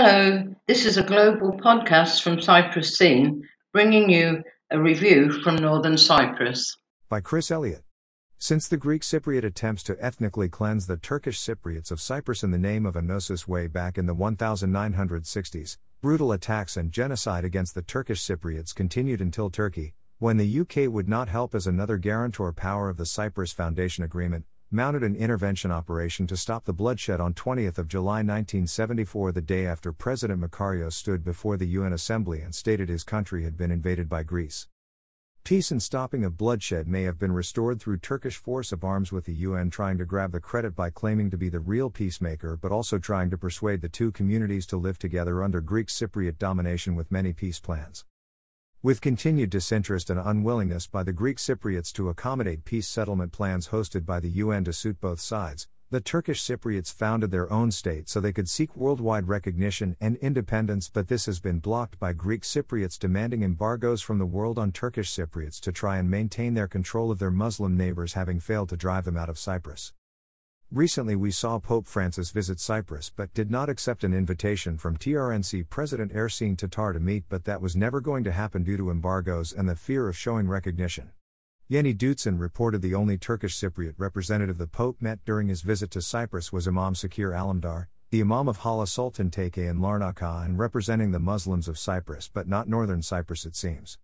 Hello, 0.00 0.44
this 0.68 0.86
is 0.86 0.96
a 0.96 1.02
global 1.02 1.58
podcast 1.58 2.22
from 2.22 2.40
Cyprus 2.40 2.96
Scene, 2.96 3.42
bringing 3.72 4.08
you 4.08 4.44
a 4.70 4.80
review 4.80 5.32
from 5.42 5.56
Northern 5.56 5.98
Cyprus. 5.98 6.76
By 7.08 7.20
Chris 7.20 7.50
Elliott. 7.50 7.82
Since 8.38 8.68
the 8.68 8.76
Greek 8.76 9.02
Cypriot 9.02 9.42
attempts 9.42 9.82
to 9.82 9.96
ethnically 9.98 10.48
cleanse 10.48 10.86
the 10.86 10.98
Turkish 10.98 11.40
Cypriots 11.40 11.90
of 11.90 12.00
Cyprus 12.00 12.44
in 12.44 12.52
the 12.52 12.58
name 12.58 12.86
of 12.86 12.94
Enosis 12.94 13.48
way 13.48 13.66
back 13.66 13.98
in 13.98 14.06
the 14.06 14.14
1960s, 14.14 15.78
brutal 16.00 16.30
attacks 16.30 16.76
and 16.76 16.92
genocide 16.92 17.44
against 17.44 17.74
the 17.74 17.82
Turkish 17.82 18.24
Cypriots 18.24 18.72
continued 18.72 19.20
until 19.20 19.50
Turkey, 19.50 19.94
when 20.20 20.36
the 20.36 20.60
UK 20.60 20.88
would 20.88 21.08
not 21.08 21.28
help 21.28 21.56
as 21.56 21.66
another 21.66 21.96
guarantor 21.96 22.52
power 22.52 22.88
of 22.88 22.98
the 22.98 23.04
Cyprus 23.04 23.50
Foundation 23.50 24.04
Agreement, 24.04 24.44
mounted 24.70 25.02
an 25.02 25.16
intervention 25.16 25.70
operation 25.70 26.26
to 26.26 26.36
stop 26.36 26.66
the 26.66 26.74
bloodshed 26.74 27.20
on 27.20 27.32
20th 27.32 27.78
of 27.78 27.88
July 27.88 28.16
1974 28.16 29.32
the 29.32 29.40
day 29.40 29.64
after 29.64 29.94
President 29.94 30.38
Makarios 30.38 30.92
stood 30.92 31.24
before 31.24 31.56
the 31.56 31.68
UN 31.68 31.94
Assembly 31.94 32.42
and 32.42 32.54
stated 32.54 32.90
his 32.90 33.02
country 33.02 33.44
had 33.44 33.56
been 33.56 33.70
invaded 33.70 34.10
by 34.10 34.22
Greece. 34.22 34.68
Peace 35.42 35.70
and 35.70 35.82
stopping 35.82 36.22
of 36.22 36.36
bloodshed 36.36 36.86
may 36.86 37.04
have 37.04 37.18
been 37.18 37.32
restored 37.32 37.80
through 37.80 37.96
Turkish 37.96 38.36
force 38.36 38.70
of 38.70 38.84
arms 38.84 39.10
with 39.10 39.24
the 39.24 39.32
UN 39.32 39.70
trying 39.70 39.96
to 39.96 40.04
grab 40.04 40.32
the 40.32 40.40
credit 40.40 40.76
by 40.76 40.90
claiming 40.90 41.30
to 41.30 41.38
be 41.38 41.48
the 41.48 41.60
real 41.60 41.88
peacemaker 41.88 42.54
but 42.54 42.70
also 42.70 42.98
trying 42.98 43.30
to 43.30 43.38
persuade 43.38 43.80
the 43.80 43.88
two 43.88 44.12
communities 44.12 44.66
to 44.66 44.76
live 44.76 44.98
together 44.98 45.42
under 45.42 45.62
Greek 45.62 45.86
Cypriot 45.86 46.36
domination 46.38 46.94
with 46.94 47.10
many 47.10 47.32
peace 47.32 47.58
plans. 47.58 48.04
With 48.88 49.02
continued 49.02 49.50
disinterest 49.50 50.08
and 50.08 50.18
unwillingness 50.18 50.86
by 50.86 51.02
the 51.02 51.12
Greek 51.12 51.36
Cypriots 51.36 51.92
to 51.92 52.08
accommodate 52.08 52.64
peace 52.64 52.88
settlement 52.88 53.32
plans 53.32 53.68
hosted 53.68 54.06
by 54.06 54.18
the 54.18 54.30
UN 54.30 54.64
to 54.64 54.72
suit 54.72 54.98
both 54.98 55.20
sides, 55.20 55.68
the 55.90 56.00
Turkish 56.00 56.42
Cypriots 56.42 56.90
founded 56.90 57.30
their 57.30 57.52
own 57.52 57.70
state 57.70 58.08
so 58.08 58.18
they 58.18 58.32
could 58.32 58.48
seek 58.48 58.74
worldwide 58.74 59.28
recognition 59.28 59.94
and 60.00 60.16
independence, 60.16 60.88
but 60.88 61.08
this 61.08 61.26
has 61.26 61.38
been 61.38 61.58
blocked 61.58 61.98
by 61.98 62.14
Greek 62.14 62.44
Cypriots 62.44 62.98
demanding 62.98 63.42
embargoes 63.42 64.00
from 64.00 64.16
the 64.16 64.24
world 64.24 64.58
on 64.58 64.72
Turkish 64.72 65.14
Cypriots 65.14 65.60
to 65.60 65.70
try 65.70 65.98
and 65.98 66.10
maintain 66.10 66.54
their 66.54 66.66
control 66.66 67.10
of 67.10 67.18
their 67.18 67.30
Muslim 67.30 67.76
neighbors, 67.76 68.14
having 68.14 68.40
failed 68.40 68.70
to 68.70 68.76
drive 68.78 69.04
them 69.04 69.18
out 69.18 69.28
of 69.28 69.38
Cyprus. 69.38 69.92
Recently, 70.70 71.16
we 71.16 71.30
saw 71.30 71.58
Pope 71.58 71.86
Francis 71.86 72.30
visit 72.30 72.60
Cyprus 72.60 73.08
but 73.08 73.32
did 73.32 73.50
not 73.50 73.70
accept 73.70 74.04
an 74.04 74.12
invitation 74.12 74.76
from 74.76 74.98
TRNC 74.98 75.70
President 75.70 76.12
Ersin 76.12 76.58
Tatar 76.58 76.92
to 76.92 77.00
meet, 77.00 77.24
but 77.30 77.44
that 77.44 77.62
was 77.62 77.74
never 77.74 78.02
going 78.02 78.22
to 78.24 78.32
happen 78.32 78.64
due 78.64 78.76
to 78.76 78.90
embargoes 78.90 79.50
and 79.50 79.66
the 79.66 79.74
fear 79.74 80.10
of 80.10 80.16
showing 80.16 80.46
recognition. 80.46 81.12
Yeni 81.68 81.94
Düzen 81.94 82.38
reported 82.38 82.82
the 82.82 82.94
only 82.94 83.16
Turkish 83.16 83.58
Cypriot 83.58 83.94
representative 83.96 84.58
the 84.58 84.66
Pope 84.66 85.00
met 85.00 85.24
during 85.24 85.48
his 85.48 85.62
visit 85.62 85.90
to 85.92 86.02
Cyprus 86.02 86.52
was 86.52 86.68
Imam 86.68 86.92
Sakir 86.92 87.32
Alemdar, 87.32 87.86
the 88.10 88.20
Imam 88.20 88.46
of 88.46 88.58
Hala 88.58 88.86
Sultan 88.86 89.30
Tekke 89.30 89.70
in 89.70 89.78
Larnaca 89.78 90.44
and 90.44 90.58
representing 90.58 91.12
the 91.12 91.18
Muslims 91.18 91.66
of 91.66 91.78
Cyprus 91.78 92.28
but 92.30 92.46
not 92.46 92.68
northern 92.68 93.00
Cyprus, 93.00 93.46
it 93.46 93.56
seems. 93.56 93.96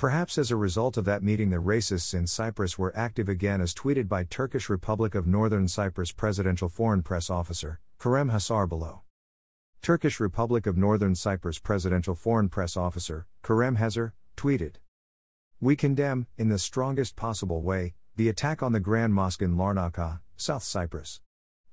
Perhaps 0.00 0.38
as 0.38 0.50
a 0.50 0.56
result 0.56 0.96
of 0.96 1.04
that 1.04 1.22
meeting, 1.22 1.50
the 1.50 1.58
racists 1.58 2.14
in 2.14 2.26
Cyprus 2.26 2.78
were 2.78 2.96
active 2.96 3.28
again, 3.28 3.60
as 3.60 3.74
tweeted 3.74 4.08
by 4.08 4.24
Turkish 4.24 4.70
Republic 4.70 5.14
of 5.14 5.26
Northern 5.26 5.68
Cyprus 5.68 6.10
Presidential 6.10 6.70
Foreign 6.70 7.02
Press 7.02 7.28
Officer, 7.28 7.80
Kerem 7.98 8.30
Hasar 8.30 8.66
below. 8.66 9.02
Turkish 9.82 10.18
Republic 10.18 10.66
of 10.66 10.78
Northern 10.78 11.14
Cyprus 11.14 11.58
Presidential 11.58 12.14
Foreign 12.14 12.48
Press 12.48 12.78
Officer, 12.78 13.26
Kerem 13.42 13.76
Hasar, 13.76 14.12
tweeted 14.38 14.76
We 15.60 15.76
condemn, 15.76 16.26
in 16.38 16.48
the 16.48 16.58
strongest 16.58 17.14
possible 17.14 17.60
way, 17.60 17.92
the 18.16 18.30
attack 18.30 18.62
on 18.62 18.72
the 18.72 18.80
Grand 18.80 19.12
Mosque 19.12 19.42
in 19.42 19.56
Larnaca, 19.56 20.20
South 20.34 20.62
Cyprus. 20.62 21.20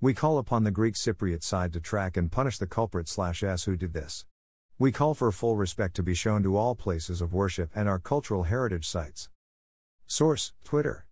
We 0.01 0.13
call 0.13 0.37
upon 0.37 0.65
the 0.65 0.71
Greek 0.71 0.95
Cypriot 0.95 1.43
side 1.43 1.71
to 1.71 1.79
track 1.79 2.17
and 2.17 2.29
punish 2.29 2.57
the 2.57 2.67
culprit 2.67 3.07
slash 3.07 3.41
s 3.41 3.63
who 3.63 3.77
did 3.77 3.93
this. 3.93 4.25
We 4.79 4.91
call 4.91 5.15
for 5.15 5.31
full 5.31 5.55
respect 5.55 5.95
to 5.95 6.03
be 6.03 6.13
shown 6.13 6.43
to 6.43 6.55
all 6.55 6.75
places 6.75 7.19
of 7.19 7.33
worship 7.33 7.71
and 7.73 7.89
our 7.89 7.97
cultural 7.97 8.43
heritage 8.43 8.87
sites. 8.87 9.27
Source 10.05 10.53
Twitter. 10.63 11.07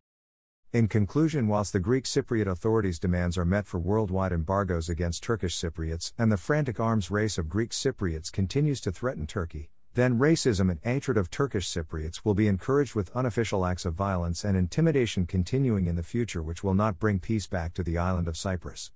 In 0.72 0.88
conclusion, 0.88 1.48
whilst 1.48 1.74
the 1.74 1.80
Greek 1.80 2.04
Cypriot 2.04 2.46
authorities' 2.46 3.00
demands 3.00 3.40
are 3.40 3.44
met 3.46 3.66
for 3.66 3.80
worldwide 3.80 4.31
embargoes 4.31 4.88
against 4.88 5.24
Turkish 5.24 5.59
Cypriots 5.59 6.14
and 6.16 6.31
the 6.31 6.38
frantic 6.38 6.80
arms 6.80 7.09
race 7.09 7.40
of 7.40 7.50
Greek 7.50 7.72
Cypriots 7.72 8.31
continues 8.31 8.80
to 8.81 8.92
threaten 8.92 9.25
Turkey, 9.25 9.72
then 9.96 10.20
racism 10.20 10.70
and 10.70 10.80
hatred 10.84 11.18
of 11.18 11.31
Turkish 11.31 11.68
Cypriots 11.68 12.22
will 12.24 12.36
be 12.36 12.48
encouraged 12.48 12.94
with 12.94 13.16
unofficial 13.16 13.66
acts 13.66 13.86
of 13.86 13.96
violence 13.96 14.44
and 14.44 14.56
intimidation 14.56 15.25
continuing 15.25 15.88
in 15.88 15.96
the 15.96 16.04
future, 16.04 16.44
which 16.44 16.64
will 16.64 16.75
not 16.75 17.00
bring 17.00 17.18
peace 17.18 17.48
back 17.48 17.74
to 17.74 17.81
the 17.81 17.98
island 17.98 18.28
of 18.28 18.38
Cyprus. 18.38 18.92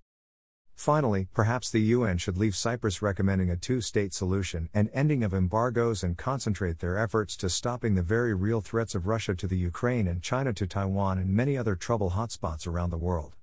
Finally, 0.79 1.27
perhaps 1.33 1.69
the 1.69 1.81
UN 1.81 2.17
should 2.17 2.37
leave 2.37 2.55
Cyprus 2.55 3.01
recommending 3.01 3.49
a 3.49 3.57
two 3.57 3.81
state 3.81 4.13
solution 4.13 4.69
and 4.73 4.89
ending 4.93 5.25
of 5.25 5.33
embargoes 5.33 6.03
and 6.03 6.17
concentrate 6.17 6.79
their 6.79 6.97
efforts 6.97 7.35
to 7.35 7.49
stopping 7.49 7.95
the 7.95 8.01
very 8.01 8.33
real 8.33 8.61
threats 8.61 8.95
of 8.95 9.05
Russia 9.05 9.35
to 9.35 9.45
the 9.45 9.57
Ukraine 9.57 10.07
and 10.07 10.23
China 10.23 10.53
to 10.53 10.65
Taiwan 10.65 11.17
and 11.17 11.35
many 11.35 11.57
other 11.57 11.75
trouble 11.75 12.11
hotspots 12.11 12.65
around 12.65 12.91
the 12.91 12.97
world. 12.97 13.35